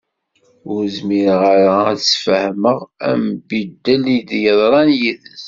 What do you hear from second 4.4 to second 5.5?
yeḍran yid-s.